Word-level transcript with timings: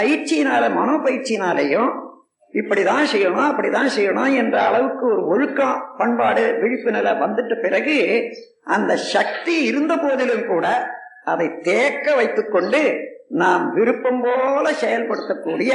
பயிற்சியினால 0.00 0.74
மனோ 0.74 0.92
பயிற்சியினாலேயும் 0.92 2.08
இப்படிதான் 2.52 3.04
செய்யணும் 3.14 3.50
அப்படிதான் 3.50 3.88
செய்யணும் 3.98 4.36
என்ற 4.36 4.62
அளவுக்கு 4.62 5.06
ஒரு 5.06 5.26
ஒழுக்கம் 5.26 5.94
பண்பாடு 5.98 6.58
விழிப்புணர்வு 6.60 7.08
நிலை 7.08 7.28
வந்துட்ட 7.28 7.60
பிறகு 7.60 8.22
அந்த 8.64 8.96
சக்தி 8.96 9.62
இருந்த 9.62 9.96
போதிலும் 9.96 10.46
கூட 10.46 10.90
அதை 11.24 11.50
தேக்க 11.62 12.14
வைத்துக்கொண்டு 12.14 12.98
நாம் 13.28 13.72
விருப்பம் 13.72 14.22
போல 14.22 14.70
செயல்படுத்தக்கூடிய 14.70 15.72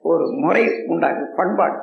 ஒரு 0.00 0.32
முறை 0.32 0.84
உண்டாகும் 0.86 1.34
பண்பாடு. 1.36 1.78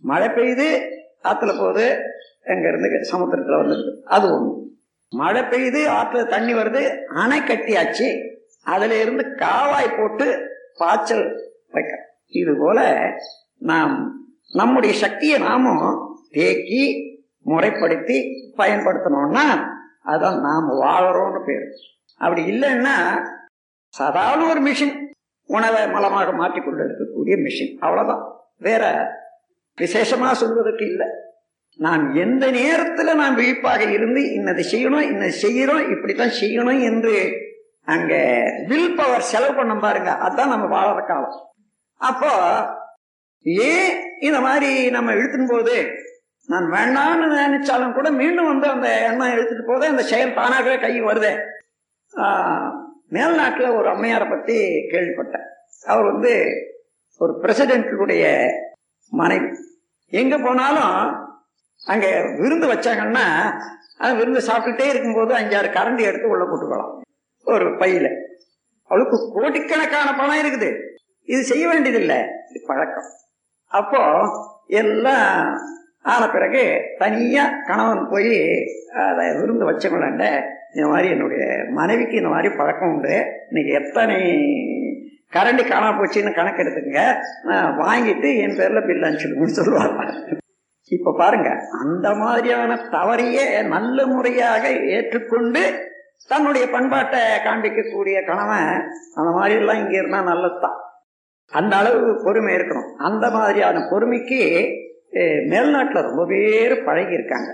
மழை 0.00 0.28
பெய்து 0.28 0.80
ஆத்துல 1.22 1.58
போகுது 1.58 1.98
எங்க 2.42 2.68
இருந்து 2.68 2.88
சமுத்திரத்துல 3.12 3.60
வந்துருது 3.60 4.00
அது 4.04 4.28
ஒண்ணு. 4.28 4.52
மழை 5.08 5.42
பெய்யுது 5.42 5.82
ஆத்துல 5.92 6.26
தண்ணி 6.26 6.54
வருது 6.54 7.04
அணை 7.04 7.40
கட்டியாச்சு. 7.40 8.08
அதுல 8.64 9.00
இருந்து 9.00 9.24
காவாய் 9.36 9.98
போட்டு 9.98 10.56
பாய்ச்சல் 10.78 11.52
வைக்கிறேன் 11.70 12.04
இது 12.26 12.56
போல 12.58 13.10
நாம் 13.58 14.26
நம்முடைய 14.52 14.94
சக்தியை 14.94 15.38
நாமும் 15.38 16.18
தேக்கி 16.30 17.06
முறைப்படுத்தி 17.46 18.18
பயன்படுத்தணும்னா 18.56 19.76
அதான் 20.04 20.40
நாம் 20.40 20.70
வாழறோம்னு 20.70 21.44
பேர். 21.44 21.62
அப்படி 22.16 22.42
இல்லைன்னா 22.50 23.22
சாதாரண 23.88 24.48
ஒரு 24.48 24.60
மிஷின் 24.60 25.06
உணவை 25.44 25.88
மலமாக 25.88 26.32
மாற்றிக்கொண்டு 26.32 26.84
இருக்கக்கூடிய 26.84 27.30
மிஷின். 27.30 27.78
அவ்வளவுதான். 27.78 28.32
வேற 28.58 29.12
விசேஷமா 29.80 30.32
சொல்வதற்கு 30.32 30.86
இல்லை. 30.86 31.06
நாம் 31.76 32.14
எந்த 32.14 32.50
நேரத்தில் 32.50 33.14
நாம் 33.14 33.34
விழிப்பாக 33.34 33.82
இருந்து 33.82 34.20
இன்னதை 34.20 34.64
செய்யணும் 34.72 35.00
இன்னது 35.00 35.32
செய்கிறோம் 35.32 35.90
இப்படித்தான் 35.90 36.30
செய்யணும் 36.40 36.80
என்று 36.80 37.46
அங்க 37.94 38.14
வில் 38.70 38.96
பவர் 38.98 39.28
செலவு 39.30 39.54
பண்ண 39.58 39.74
பாருங்க. 39.84 40.10
அதுதான் 40.24 40.52
நம்ம 40.54 40.66
வாழற 40.74 41.00
காலம் 41.10 41.36
அப்போ 42.08 42.32
ஏன் 43.68 43.90
இந்த 44.26 44.38
மாதிரி 44.46 44.70
நம்ம 44.96 45.12
இழுத்தும் 45.18 45.50
போது 45.52 45.74
நான் 46.52 46.66
வேண்டாம்னு 46.74 47.26
நினைச்சாலும் 47.44 47.96
கூட 47.96 48.08
மீண்டும் 48.20 48.50
வந்து 48.52 48.66
அந்த 48.74 48.88
எண்ணம் 49.08 49.32
இழுத்துட்டு 49.34 49.64
போதே 49.66 49.86
அந்த 49.92 50.04
செயல் 50.10 50.36
தானாகவே 50.38 50.76
கை 50.84 50.92
வருதே. 51.02 51.32
மேல்நாட்டில் 53.14 53.76
ஒரு 53.78 53.88
அம்மையாரை 53.94 54.26
பத்தி 54.30 54.56
கேள்விப்பட்டேன். 54.92 55.46
அவர் 55.92 56.06
வந்து 56.12 56.32
ஒரு 57.20 57.32
பிரசிடென்டுடைய 57.42 58.24
மனைவி. 59.12 59.50
எங்க 60.20 60.34
போனாலும் 60.46 60.96
அங்க 61.92 62.06
விருந்து 62.40 62.66
வச்சாங்கன்னா 62.72 63.26
அந்த 63.98 64.12
விருந்து 64.20 64.40
சாப்பிட்டுட்டே 64.48 64.86
இருக்கும்போது 64.92 65.32
அஞ்சாறு 65.40 65.68
கரண்டி 65.76 66.02
எடுத்து 66.10 66.32
உள்ள 66.34 66.44
போட்டுக்கலாம். 66.44 66.90
ஒரு 67.54 67.66
பையில. 67.80 68.08
அவளுக்கு 68.90 69.16
கோடிக்கணக்கான 69.34 70.08
பணம் 70.20 70.40
இருக்குது. 70.42 70.68
இது 71.32 71.40
செய்ய 71.50 71.64
வேண்டியதில்லை. 71.68 72.18
இது 72.50 72.60
பழக்கம். 72.66 73.08
அப்போ 73.78 74.02
எல்லாம் 74.80 75.26
ஆன 76.12 76.22
பிறகு 76.34 76.62
தனியா 76.98 77.44
கணவன் 77.68 78.04
போய் 78.12 78.34
அதை 79.06 79.24
விருந்து 79.38 79.68
வச்சவங்களாண்ட 79.70 80.26
இந்த 80.74 80.86
மாதிரி 80.92 81.08
என்னுடைய 81.14 81.44
மனைவிக்கு 81.78 82.16
இந்த 82.20 82.30
மாதிரி 82.34 82.48
பழக்கம் 82.60 82.92
உண்டு. 82.94 83.14
இன்னைக்கு 83.48 83.72
எத்தனை 83.80 84.18
கரண்டி 85.36 85.62
காணா 85.68 85.88
போச்சுன்னு 85.98 86.32
கணக்கு 86.38 86.62
எடுத்துங்க 86.64 87.02
நான் 87.48 87.78
வாங்கிட்டு 87.84 88.28
என் 88.44 88.58
பேர்ல 88.60 88.80
பில் 88.86 89.06
அனுப்பிச்சுடுங்கன்னு 89.06 89.58
சொல்லுவாங்க. 89.60 90.04
இப்ப 90.96 91.14
பாருங்க 91.18 91.48
அந்த 91.82 92.08
மாதிரியான 92.22 92.78
தவறையே 92.96 93.46
நல்ல 93.74 94.06
முறையாக 94.06 94.64
ஏற்றுக்கொண்டு 94.96 95.62
தன்னுடைய 96.26 96.64
பண்பாட்டை 96.68 97.20
காண்பிக்கக்கூடிய 97.44 98.16
கணவன் 98.26 98.70
அந்த 99.14 99.30
மாதிரி 99.36 99.54
எல்லாம் 99.60 99.76
இங்க 99.76 99.94
இருந்தா 99.98 100.20
நல்லதுதான். 100.22 100.78
அந்த 101.50 101.76
அளவு 101.76 102.20
பொறுமை 102.24 102.54
இருக்கணும். 102.54 102.90
அந்த 103.08 103.30
மாதிரியான 103.30 103.82
பொறுமைக்கு 103.90 104.40
மேல்நாட்டில் 105.52 106.06
ரொம்ப 106.08 106.26
பேர் 106.26 106.84
பழகி 106.84 107.12
இருக்காங்க 107.12 107.50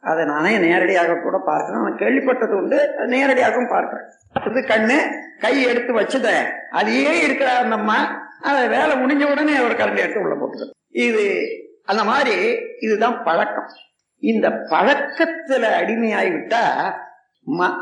அதை 0.00 0.24
நானே 0.24 0.58
நேரடியாக 0.58 1.16
கூட 1.22 1.36
பார்க்கிறேன். 1.38 1.82
நான் 1.82 2.00
கேள்விப்பட்டது 2.02 2.54
உண்டு 2.60 2.78
நேரடியாகவும் 3.14 3.72
பார்க்கிறேன். 3.74 4.06
இது 4.50 4.60
கண்ணு 4.72 4.98
கை 5.40 5.62
எடுத்து 5.62 5.92
வச்சத 6.00 6.28
அதையே 6.70 7.22
இருக்கிற 7.22 7.50
அந்த 7.50 7.74
அம்மா 7.76 7.98
அதை 8.42 8.68
வேலை 8.68 8.94
முடிஞ்ச 9.02 9.30
உடனே 9.30 9.58
ஒரு 9.58 9.74
கரண்டி 9.74 10.02
எடுத்து 10.04 10.20
உள்ள 10.20 10.34
போட்டுது. 10.34 10.70
இது 10.90 11.24
அந்த 11.84 12.04
மாதிரி 12.04 12.36
இதுதான் 12.78 13.22
பழக்கம். 13.24 13.70
இந்த 14.18 14.48
பழக்கத்துல 14.48 15.64
அடிமையாகிவிட்டா 15.80 16.64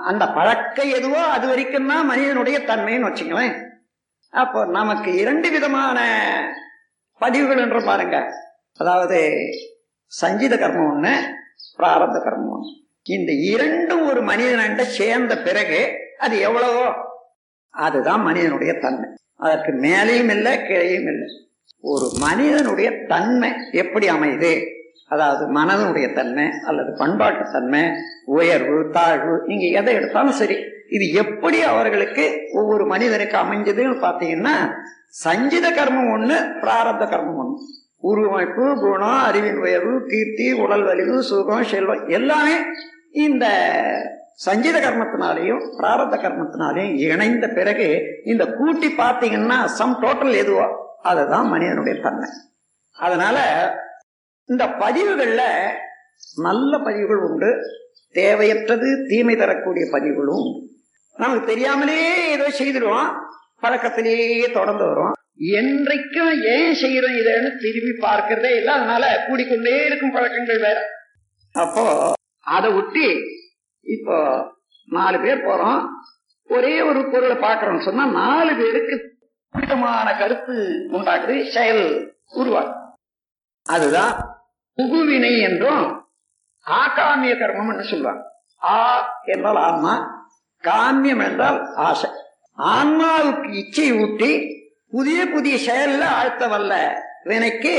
அந்த 0.04 0.28
பழக்கம் 0.28 0.88
எதுவோ 0.88 1.26
அது 1.26 1.48
வரைக்கும் 1.48 1.86
தான் 1.86 2.06
மனிதனுடைய 2.06 2.58
தன்மைன்னு 2.58 3.08
வச்சுங்களேன் 3.08 3.68
அப்போ 4.28 4.64
நமக்கு 4.64 5.14
இரண்டு 5.14 5.50
விதமான 5.50 5.98
பதிவுகள் 7.18 7.58
என்று 7.58 7.84
பாருங்க. 7.84 8.32
அதாவது 8.76 9.18
சஞ்சித 10.06 10.56
கர்மம் 10.56 10.90
ஒண்ணு 10.92 11.14
பிராரத்த 11.78 12.16
கர்மம் 12.24 12.52
ஒண்ணு. 12.52 12.70
இந்த 13.02 13.32
இரண்டும் 13.32 14.06
ஒரு 14.06 14.22
மனிதன்கிட்ட 14.22 14.80
சேர்ந்த 14.80 15.38
பிறகு 15.38 15.96
அது 16.18 16.38
எவ்வளவோ? 16.38 16.86
அதுதான் 17.70 18.22
மனிதனுடைய 18.22 18.72
தன்மை. 18.74 19.08
அதற்கு 19.36 19.72
மேலேயும் 19.72 20.30
இல்லை 20.30 20.58
கீழையும் 20.58 21.08
இல்லை. 21.12 21.28
ஒரு 21.80 22.10
மனிதனுடைய 22.18 23.04
தன்மை 23.06 23.52
எப்படி 23.72 24.08
அமையுது? 24.08 24.79
அதாவது 25.08 25.52
மனதனுடைய 25.52 26.14
தன்மை 26.14 26.44
அல்லது 26.66 26.96
பண்பாட்டு 26.96 27.50
தன்மை 27.52 27.82
உயர்வு 28.24 28.90
தாழ்வு 28.90 29.42
நீங்க 29.46 29.80
எதை 29.80 29.94
எடுத்தாலும் 29.94 30.32
சரி. 30.32 30.56
இது 30.88 31.12
எப்படி 31.12 31.62
அவர்களுக்கு 31.62 32.48
ஒவ்வொரு 32.52 32.86
மனிதனுக்கு 32.86 33.36
அமைஞ்சதுன்னு 33.36 33.96
பாத்தீங்கன்னா 34.06 34.54
சஞ்சித 35.08 35.70
கர்மம் 35.70 36.12
ஒண்ணு 36.12 36.36
பிராரத்த 36.60 37.04
கர்மம் 37.06 37.38
ஒண்ணு. 37.38 37.56
உருவமைப்பு 37.98 38.74
குணம் 38.74 39.22
அறிவின் 39.22 39.58
உயர்வு 39.58 40.06
கீர்த்தி 40.06 40.52
உடல் 40.52 40.84
வலிவு 40.84 41.22
சுகம் 41.22 41.62
செல்வம் 41.62 42.08
எல்லாமே 42.08 42.54
இந்த 43.10 43.46
சஞ்சித 44.34 44.78
கர்மத்தினாலையும் 44.78 45.62
பிராரத்த 45.78 46.14
கர்மத்தினாலையும் 46.16 46.94
இணைந்த 46.94 47.48
பிறகு 47.48 48.00
இந்த 48.24 48.46
கூட்டி 48.46 48.86
பார்த்தீங்கன்னா 48.86 49.64
சம் 49.64 49.98
டோட்டல் 50.02 50.34
எதுவோ 50.34 50.94
அதுதான் 51.02 51.46
மனிதனுடைய 51.46 52.00
தன்மை. 52.00 52.28
அதனால 52.96 53.38
இந்த 54.50 54.64
பதிவுகள்ல 54.80 55.42
நல்ல 56.38 56.72
பதிவுகள் 56.78 57.22
உண்டு 57.26 57.50
தேவையற்றது 58.14 58.88
தீமை 59.08 59.34
தரக்கூடிய 59.36 59.84
பதிவுகளும் 59.92 60.46
நமக்கு 61.16 61.44
தெரியாமலே 61.46 61.98
ஏதோ 62.34 62.46
செய்திருவோம் 62.58 63.10
பழக்கத்திலேயே 63.62 64.46
தொடர்ந்து 64.54 64.84
வரும் 64.84 65.16
என்றைக்கும் 65.58 66.32
ஏன் 66.52 66.74
செய்யறோம் 66.80 67.18
இதன்னு 67.20 67.50
திரும்பி 67.62 67.92
பார்க்கிறதே 68.00 68.50
இல்லை 68.56 68.72
அதனால 68.76 69.04
கூடிக்கொண்டே 69.26 69.76
இருக்கும் 69.86 70.14
பழக்கங்கள் 70.16 70.64
வேற. 70.64 70.78
அப்போ 71.54 71.84
அதை 72.46 72.68
ஒட்டி 72.72 73.06
இப்போ 73.86 74.16
நாலு 74.88 75.18
பேர் 75.18 75.46
போறோம் 75.46 75.80
ஒரே 76.50 76.74
ஒரு 76.88 77.00
பொருளை 77.10 77.36
பார்க்கறோம்னு 77.38 77.86
சொன்னா 77.88 78.04
நாலு 78.18 78.52
பேருக்கு 78.54 78.96
பிடித்தமான 79.54 80.08
கருத்து 80.18 80.56
உண்டாக்குது 80.92 81.36
செயல் 81.50 81.84
உருவாக்கு 82.34 82.76
அதுதான் 83.66 84.12
புகுவினை 84.80 85.32
என்றும் 85.40 85.84
ஆகாமிய 86.66 87.32
கர்மம் 87.34 87.90
சொல்லுவாங்க 87.92 88.22
ஆ 88.62 88.76
என்றால் 89.24 89.60
ஆன்மா 89.66 89.92
காமியம் 90.64 91.22
என்றால் 91.26 91.58
ஆசை. 91.76 92.08
ஆன்மாவுக்கு 92.58 93.48
இச்சை 93.52 93.86
ஊட்டி 94.02 94.30
புதிய 94.92 95.20
புதிய 95.28 95.54
செயல்ல 95.66 96.02
ஆழ்த்த 96.18 96.44
வல்ல 96.48 96.72
வினைக்கு 97.24 97.74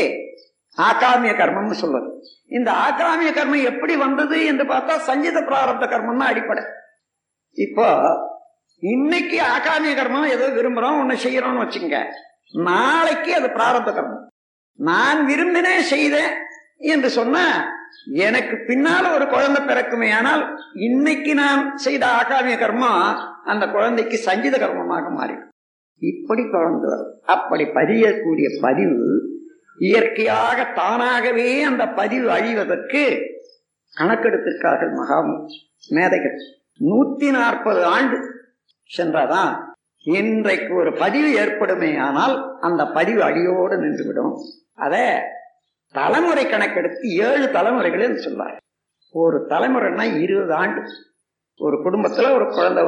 ஆகாமிய 0.78 1.32
கர்மம்னு 1.34 1.74
சொல்வது. 1.74 2.08
இந்த 2.48 2.70
ஆகாமிய 2.86 3.30
கர்மம் 3.34 3.68
எப்படி 3.72 3.96
வந்தது 3.96 4.46
என்று 4.46 4.66
பார்த்தா 4.66 4.94
சஞ்சித 5.00 5.40
பிராரப்த 5.42 5.86
கர்மம் 5.88 6.22
தான் 6.22 6.32
அடிப்படை. 6.32 6.64
இப்போ 7.58 7.88
இன்னைக்கு 8.84 9.42
ஆகாமிய 9.56 9.94
கர்மம் 9.96 10.34
ஏதோ 10.36 10.46
விரும்புறோம் 10.48 11.00
ஒன்னு 11.00 11.18
செய்யறோம்னு 11.26 11.64
வச்சுங்க 11.64 11.98
நாளைக்கு 12.70 13.32
அது 13.36 13.50
பிராரப்த 13.50 13.92
கர்மம். 13.92 14.24
நான் 14.80 15.20
விரும்பினேன் 15.26 15.92
செய்தேன் 15.94 16.34
என்று 16.82 17.10
சொன்ன 17.10 17.38
எனக்கு 18.26 18.56
பின்னால 18.68 19.14
ஒரு 19.14 19.28
குழந்தை 19.28 19.62
பிறக்குமே 19.64 20.10
ஆனால் 20.18 20.44
இன்னைக்கு 20.74 21.34
நான் 21.34 21.78
செய்த 21.78 22.06
ஆகாமிய 22.06 22.56
கர்மம் 22.64 23.18
அந்த 23.44 23.68
குழந்தைக்கு 23.68 24.18
சஞ்சித 24.18 24.58
கர்மமாக 24.58 25.08
மாறிடும். 25.18 25.50
இப்படி 25.98 26.44
குழந்தை 26.50 26.90
வரும். 26.90 27.20
அப்படி 27.26 27.64
பதியக்கூடிய 27.64 28.48
பதிவு 28.62 29.00
இயற்கையாக 29.78 30.64
தானாகவே 30.64 31.62
அந்த 31.62 31.88
பதிவு 31.88 32.30
அழிவதற்கு 32.30 33.04
கணக்கெடுத்திருக்கார்கள் 33.94 34.94
மகா 34.94 35.20
மேதைகள். 35.90 36.38
நூத்தி 36.90 37.32
நாற்பது 37.32 37.86
ஆண்டு 37.86 38.18
சென்றதான் 38.98 39.52
இன்றைக்கு 40.04 40.76
ஒரு 40.76 40.94
பதிவு 40.94 41.30
ஏற்படுமே 41.34 41.98
ஆனால் 41.98 42.58
அந்த 42.62 42.86
பதிவு 42.86 43.24
அழியோடு 43.24 43.76
நின்றுவிடும். 43.82 44.34
அதை 44.74 45.06
தலைமுறை 45.96 46.46
கணக்கெடுத்து 46.46 47.10
ஏழு 47.10 47.46
தலைமுறைகளே 47.46 48.08
சொல்றார் 48.18 48.58
ஒரு 49.14 49.46
தலைமுறைன்னா 49.50 50.22
இருபது 50.22 50.54
ஆண்டு. 50.54 50.82
ஒரு 51.60 51.78
குடும்பத்துல 51.78 52.34
ஒரு 52.34 52.48
குழந்தை 52.48 52.84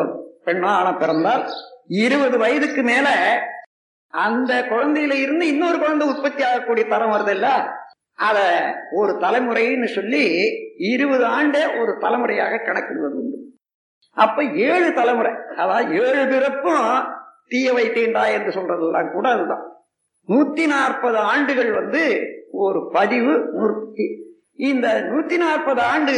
பெண்ணா 0.45 0.65
ஆன 0.65 0.94
பிறந்தால் 0.94 1.44
இருபது 1.88 2.38
வயதுக்கு 2.38 2.83
மேல 2.83 3.07
அந்த 4.13 4.65
குழந்தையில 4.69 5.11
இருந்து 5.11 5.47
இன்னொரு 5.47 5.79
குழந்தை 5.79 6.07
உற்பத்தி 6.07 6.44
ஆகக்கூடிய 6.44 6.88
தரம் 6.88 7.11
வருது 7.11 7.29
இல்ல? 7.29 7.47
அத 8.19 8.39
ஒரு 8.91 9.13
தலைமுறைன்னு 9.13 9.85
சொல்லி 9.85 10.23
இருபது 10.77 11.25
ஆண்டே 11.25 11.81
ஒரு 11.81 11.97
தலைமுறையாக 12.00 12.57
கணக்கிடுவது 12.57 13.15
உண்டு. 13.15 13.38
அப்ப 14.17 14.44
ஏழு 14.44 14.94
தலைமுறை 14.94 15.33
அதாவது 15.57 15.94
ஏழு 16.01 16.27
பிறப்பும் 16.27 16.88
தீய 17.47 17.73
வைத்தீண்டா 17.73 18.31
என்று 18.31 18.51
சொல்றதெல்லாம் 18.51 19.11
கூட 19.11 19.29
அதுதான். 19.29 19.65
நூத்தி 20.29 20.67
நாற்பது 20.67 21.17
ஆண்டுகள் 21.17 21.71
வந்து 21.71 22.03
ஒரு 22.53 22.79
பதிவு 22.95 23.33
நூற்றி 23.57 24.05
இந்த 24.69 24.88
நூத்தி 25.11 25.38
நாற்பது 25.38 25.81
ஆண்டு 25.81 26.15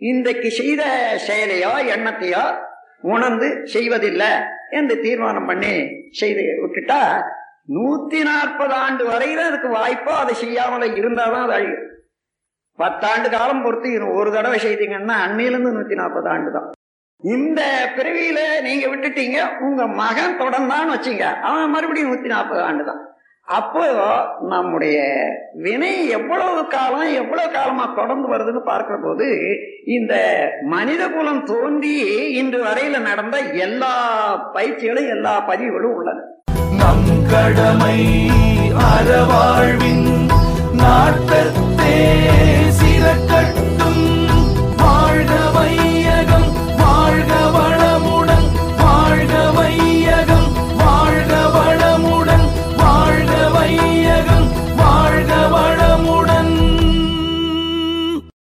இன்றைக்கு 0.00 0.50
செய்த 0.50 0.82
செயலையோ 1.26 1.72
எண்ணத்தையோ 1.94 2.42
உணர்ந்து 3.00 3.48
செய்வதில்லை 3.64 4.32
என்று 4.70 4.94
தீர்மானம் 5.00 5.46
பண்ணி 5.46 5.72
செய்து 6.10 6.42
விட்டுட்டா 6.62 7.00
நூத்தி 7.76 8.20
நாற்பது 8.22 8.74
ஆண்டு 8.74 9.04
வரையில 9.04 9.40
அதுக்கு 9.48 9.68
வாய்ப்போ 9.68 10.12
அதை 10.22 10.34
செய்யாமல 10.34 10.86
இருந்தாதான் 11.00 11.44
அது 11.46 11.54
அழியும். 11.58 11.88
பத்தாண்டு 12.78 13.28
காலம் 13.30 13.62
பொறுத்து 13.64 13.88
ஒரு 14.18 14.30
தடவை 14.32 14.58
செய்தீங்கன்னா 14.58 15.16
அன்னையிலிருந்து 15.26 15.76
நூத்தி 15.76 15.94
நாற்பது 15.94 16.28
ஆண்டு 16.28 16.50
தான். 16.52 16.68
இந்த 17.20 17.60
பிறவியில 17.96 18.40
நீங்க 18.62 18.86
விட்டுட்டீங்க 18.92 19.38
உங்க 19.60 19.86
மகன் 19.86 20.38
தொடர்ந்தான்னு 20.40 20.94
வச்சீங்க 20.96 21.24
அவன் 21.48 21.70
மறுபடியும் 21.70 22.10
நூத்தி 22.12 22.30
நாற்பது 22.34 22.62
ஆண்டு 22.62 22.84
தான். 22.84 23.02
அப்போ 23.52 23.84
நம்முடைய 24.48 24.98
வினை 25.62 25.92
எவ்வளவு 26.08 26.60
காலம் 26.66 27.14
எவ்வளவு 27.14 27.50
காலமா 27.50 27.84
தொடர்ந்து 27.96 28.26
வருதுன்னு 28.28 28.62
பார்க்கிற 28.64 28.96
போது 28.98 29.28
இந்த 29.88 30.14
மனித 30.66 31.02
குலம் 31.08 31.42
தோன்றி 31.44 31.94
இன்று 32.34 32.60
வரையில 32.62 33.00
நடந்த 33.00 33.38
எல்லா 33.62 33.94
பயிற்சிகளும் 34.54 35.10
எல்லா 35.10 35.34
பதிவுகளும் 35.46 35.96
உள்ளன 35.96 36.28
நம் 36.78 37.10
கடமை 37.30 37.98
அறவாழ்வின் 38.86 40.08
நாட்டத்தே 40.82 41.96
சிறக்க 42.80 43.61